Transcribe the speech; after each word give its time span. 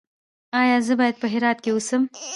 ایا 0.59 0.77
زه 0.87 0.93
باید 0.99 1.15
په 1.21 1.27
هرات 1.33 1.57
کې 1.63 1.69
اوسم؟ 1.73 2.01